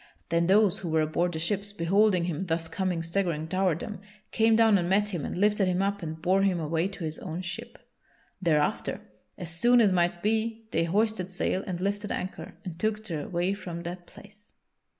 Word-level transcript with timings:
Then 0.29 0.47
those 0.47 0.79
who 0.79 0.89
were 0.89 1.01
aboard 1.01 1.33
the 1.33 1.37
ships, 1.37 1.71
beholding 1.73 2.23
him 2.23 2.47
thus 2.47 2.67
coming 2.67 3.03
staggering 3.03 3.47
toward 3.47 3.81
them, 3.81 3.99
came 4.31 4.55
down 4.55 4.79
and 4.79 4.89
met 4.89 5.09
him 5.09 5.23
and 5.23 5.37
lifted 5.37 5.67
him 5.67 5.83
up 5.83 6.01
and 6.01 6.19
bore 6.19 6.41
him 6.41 6.59
away 6.59 6.87
to 6.87 7.03
his 7.03 7.19
own 7.19 7.41
ship. 7.41 7.77
Thereafter, 8.41 9.01
as 9.37 9.51
soon 9.51 9.79
as 9.79 9.91
might 9.91 10.23
be 10.23 10.65
they 10.71 10.85
hoisted 10.85 11.29
sail 11.29 11.63
and 11.67 11.79
lifted 11.79 12.11
anchor 12.11 12.55
and 12.65 12.79
took 12.79 13.05
their 13.05 13.27
way 13.27 13.53
from 13.53 13.83
that 13.83 14.07
place. 14.07 14.55